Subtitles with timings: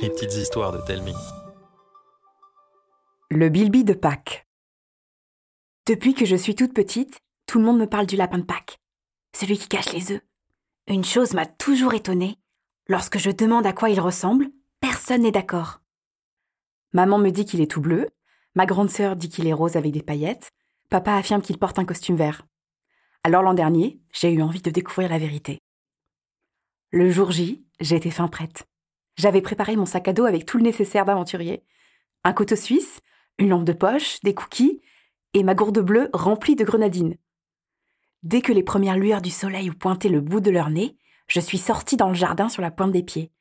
[0.00, 1.14] Les petites histoires de Telmi.
[3.30, 4.46] Le Bilby de Pâques.
[5.86, 8.78] Depuis que je suis toute petite, tout le monde me parle du lapin de Pâques.
[9.34, 10.20] Celui qui cache les œufs.
[10.86, 12.38] Une chose m'a toujours étonnée.
[12.86, 15.80] Lorsque je demande à quoi il ressemble, personne n'est d'accord.
[16.92, 18.08] Maman me dit qu'il est tout bleu,
[18.54, 20.52] ma grande sœur dit qu'il est rose avec des paillettes,
[20.90, 22.46] papa affirme qu'il porte un costume vert.
[23.24, 25.58] Alors l'an dernier, j'ai eu envie de découvrir la vérité.
[26.92, 28.64] Le jour J, j'étais fin prête.
[29.16, 31.64] J'avais préparé mon sac à dos avec tout le nécessaire d'aventurier.
[32.24, 33.00] Un couteau suisse,
[33.38, 34.80] une lampe de poche, des cookies
[35.34, 37.16] et ma gourde bleue remplie de grenadines.
[38.22, 40.96] Dès que les premières lueurs du soleil ont pointé le bout de leur nez,
[41.28, 43.32] je suis sortie dans le jardin sur la pointe des pieds.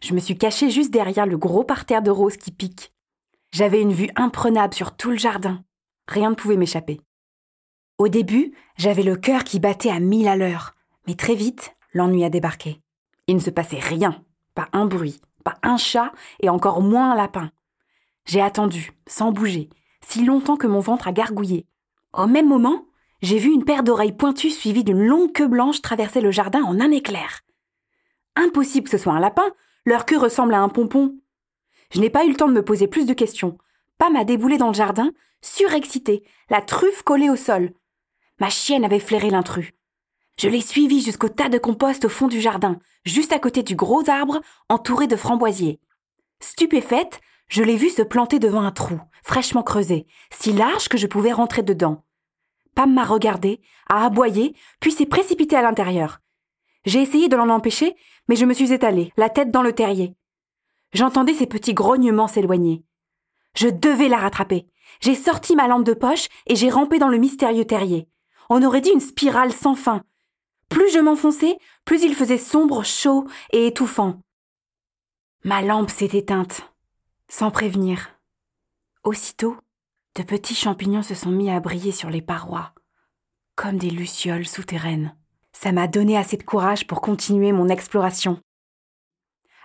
[0.00, 2.92] Je me suis cachée juste derrière le gros parterre de roses qui pique.
[3.50, 5.64] J'avais une vue imprenable sur tout le jardin.
[6.06, 7.00] Rien ne pouvait m'échapper.
[7.98, 10.76] Au début, j'avais le cœur qui battait à mille à l'heure,
[11.06, 12.80] mais très vite, l'ennui a débarqué.
[13.26, 14.24] Il ne se passait rien,
[14.58, 16.10] pas un bruit, pas un chat
[16.40, 17.52] et encore moins un lapin.
[18.24, 19.68] J'ai attendu, sans bouger,
[20.00, 21.68] si longtemps que mon ventre a gargouillé.
[22.12, 22.86] Au même moment,
[23.22, 26.80] j'ai vu une paire d'oreilles pointues suivie d'une longue queue blanche traverser le jardin en
[26.80, 27.42] un éclair.
[28.34, 29.48] Impossible que ce soit un lapin,
[29.86, 31.14] leur queue ressemble à un pompon.
[31.92, 33.58] Je n'ai pas eu le temps de me poser plus de questions.
[33.96, 37.74] Pam a déboulé dans le jardin, surexcité, la truffe collée au sol.
[38.40, 39.70] Ma chienne avait flairé l'intrus.
[40.38, 43.74] Je l'ai suivi jusqu'au tas de compost au fond du jardin, juste à côté du
[43.74, 45.80] gros arbre entouré de framboisiers.
[46.38, 51.08] Stupéfaite, je l'ai vu se planter devant un trou, fraîchement creusé, si large que je
[51.08, 52.04] pouvais rentrer dedans.
[52.76, 56.20] Pam m'a regardé, a aboyé, puis s'est précipité à l'intérieur.
[56.84, 57.96] J'ai essayé de l'en empêcher,
[58.28, 60.14] mais je me suis étalée, la tête dans le terrier.
[60.92, 62.84] J'entendais ses petits grognements s'éloigner.
[63.56, 64.68] Je devais la rattraper.
[65.00, 68.08] J'ai sorti ma lampe de poche et j'ai rampé dans le mystérieux terrier.
[68.50, 70.02] On aurait dit une spirale sans fin,
[70.68, 74.20] plus je m'enfonçais, plus il faisait sombre, chaud et étouffant.
[75.44, 76.62] Ma lampe s'est éteinte,
[77.28, 78.10] sans prévenir.
[79.04, 79.56] Aussitôt,
[80.16, 82.72] de petits champignons se sont mis à briller sur les parois,
[83.54, 85.16] comme des lucioles souterraines.
[85.52, 88.40] Ça m'a donné assez de courage pour continuer mon exploration.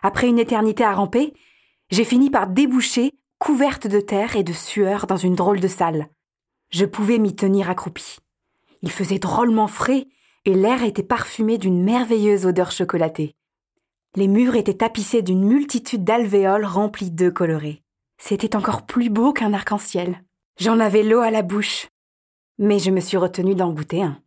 [0.01, 1.33] Après une éternité à ramper,
[1.89, 6.07] j'ai fini par déboucher, couverte de terre et de sueur, dans une drôle de salle.
[6.69, 8.17] Je pouvais m'y tenir accroupie.
[8.81, 10.07] Il faisait drôlement frais
[10.45, 13.35] et l'air était parfumé d'une merveilleuse odeur chocolatée.
[14.15, 17.81] Les murs étaient tapissés d'une multitude d'alvéoles remplies d'œufs colorés.
[18.17, 20.23] C'était encore plus beau qu'un arc-en-ciel.
[20.59, 21.87] J'en avais l'eau à la bouche.
[22.59, 24.21] Mais je me suis retenue d'en goûter un.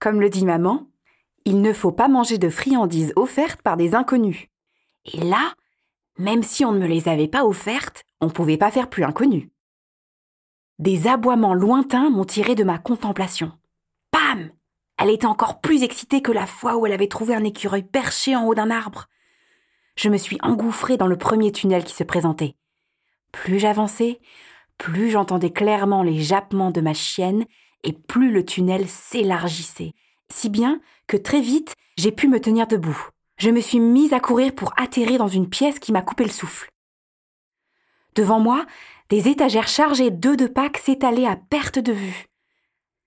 [0.00, 0.88] Comme le dit maman,
[1.44, 4.48] il ne faut pas manger de friandises offertes par des inconnus.
[5.04, 5.54] Et là,
[6.18, 9.04] même si on ne me les avait pas offertes, on ne pouvait pas faire plus
[9.04, 9.50] inconnu.
[10.78, 13.52] Des aboiements lointains m'ont tiré de ma contemplation.
[14.98, 18.34] Elle était encore plus excitée que la fois où elle avait trouvé un écureuil perché
[18.34, 19.06] en haut d'un arbre.
[19.96, 22.56] Je me suis engouffrée dans le premier tunnel qui se présentait.
[23.32, 24.20] Plus j'avançais,
[24.76, 27.44] plus j'entendais clairement les jappements de ma chienne
[27.84, 29.94] et plus le tunnel s'élargissait,
[30.30, 33.08] si bien que très vite j'ai pu me tenir debout.
[33.38, 36.30] Je me suis mise à courir pour atterrir dans une pièce qui m'a coupé le
[36.30, 36.70] souffle.
[38.16, 38.66] Devant moi,
[39.10, 42.26] des étagères chargées d'œufs de Pâques s'étalaient à perte de vue.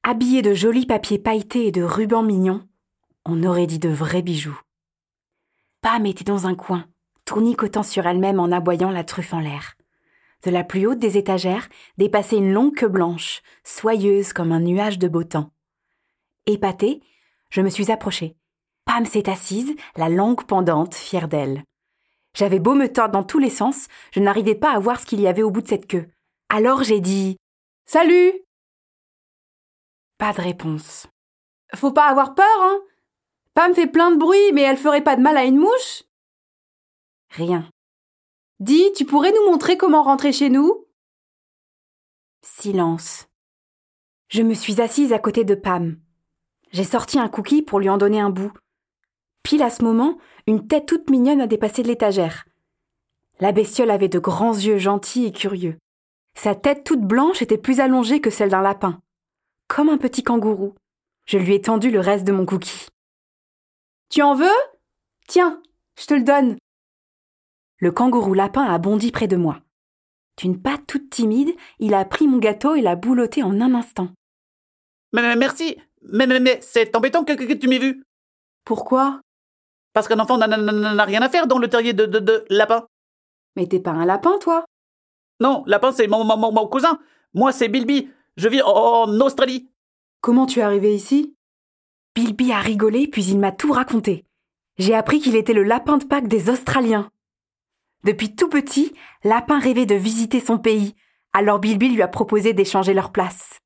[0.04, 2.68] Habillés de jolis papiers pailletés et de rubans mignons,
[3.24, 4.60] on aurait dit de vrais bijoux.
[5.82, 6.88] Pam était dans un coin,
[7.24, 9.76] tournicotant sur elle-même en aboyant la truffe en l'air.
[10.44, 11.70] De la plus haute des étagères
[12.00, 15.52] dépassait une longue queue blanche, soyeuse comme un nuage de beau temps.
[16.48, 17.04] Épatée,
[17.52, 18.36] je me suis approchée.
[18.86, 21.64] Pam s'est assise, la langue pendante, fière d'elle.
[22.36, 25.22] J'avais beau me tordre dans tous les sens, je n'arrivais pas à voir ce qu'il
[25.22, 26.10] y avait au bout de cette queue.
[26.50, 27.38] Alors j'ai dit
[27.86, 28.32] Salut
[30.22, 31.08] pas de réponse.
[31.74, 32.80] Faut pas avoir peur, hein
[33.56, 36.04] Pam fait plein de bruit, mais elle ferait pas de mal à une mouche
[37.32, 37.68] Rien.
[38.60, 40.86] Dis, tu pourrais nous montrer comment rentrer chez nous?
[42.44, 43.30] Silence.
[44.28, 46.00] Je me suis assise à côté de Pam.
[46.72, 48.54] J'ai sorti un cookie pour lui en donner un bout.
[49.42, 52.46] Pile à ce moment, une tête toute mignonne a dépassé de l'étagère.
[53.40, 55.80] La bestiole avait de grands yeux gentils et curieux.
[56.36, 59.02] Sa tête toute blanche était plus allongée que celle d'un lapin
[59.72, 60.76] comme un petit kangourou.
[61.26, 62.88] Je lui ai tendu le reste de mon cookie.
[64.10, 64.60] Tu en veux?
[65.30, 65.62] Tiens,
[65.98, 66.58] je te le donne.
[67.78, 69.62] Le kangourou lapin a bondi près de moi.
[70.38, 74.10] D'une patte toute timide, il a pris mon gâteau et l'a boulotté en un instant.
[75.14, 78.04] Mais, merci, mais, mais, c'est embêtant que, tu m'aies vu.
[78.66, 79.22] Pourquoi?
[79.94, 82.88] Parce qu'un enfant n'a rien à faire dans le terrier de, de, de lapin.
[83.56, 84.66] Mais t'es pas un lapin, toi?
[85.40, 87.00] Non, lapin, c'est mon, mon, mon cousin.
[87.34, 88.10] Moi, c'est Bilby.
[88.42, 89.70] Je vis en Australie.
[90.20, 91.36] Comment tu es arrivé ici?
[92.16, 94.26] Bilby a rigolé, puis il m'a tout raconté.
[94.80, 97.12] J'ai appris qu'il était le lapin de Pâques des Australiens.
[98.04, 100.96] Depuis tout petit, Lapin rêvait de visiter son pays,
[101.34, 103.60] alors Bilby lui a proposé d'échanger leur place.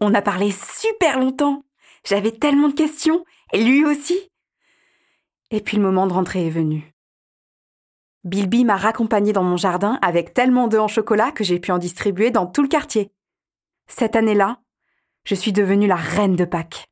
[0.00, 1.62] On a parlé super longtemps.
[2.04, 4.18] J'avais tellement de questions, et lui aussi.
[5.52, 6.92] Et puis le moment de rentrer est venu.
[8.24, 11.78] Bilby m'a raccompagné dans mon jardin avec tellement d'œufs en chocolat que j'ai pu en
[11.78, 13.12] distribuer dans tout le quartier.
[13.86, 14.60] Cette année-là,
[15.24, 16.86] je suis devenue la reine de Pâques.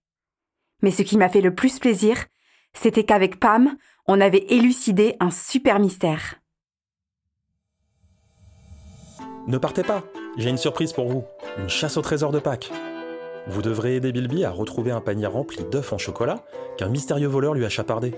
[0.82, 2.25] Mais ce qui m'a fait le plus plaisir,
[2.73, 3.76] c'était qu'avec Pam,
[4.06, 6.37] on avait élucidé un super mystère.
[9.46, 10.02] Ne partez pas,
[10.37, 11.25] j'ai une surprise pour vous,
[11.58, 12.70] une chasse au trésor de Pâques.
[13.46, 16.44] Vous devrez aider Bilby à retrouver un panier rempli d'œufs en chocolat
[16.79, 18.14] qu'un mystérieux voleur lui a chapardé.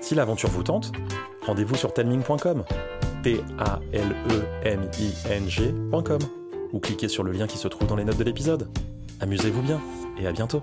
[0.00, 0.92] Si l'aventure vous tente,
[1.46, 2.64] rendez-vous sur telming.com,
[6.72, 8.68] ou cliquez sur le lien qui se trouve dans les notes de l'épisode.
[9.20, 9.80] Amusez-vous bien
[10.18, 10.62] et à bientôt.